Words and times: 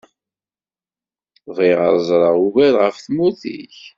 Bɣiɣ 1.55 1.79
ad 1.87 1.97
ẓṛeɣ 2.09 2.35
ugar 2.45 2.73
ɣef 2.83 2.97
tmurt-ik. 3.05 3.77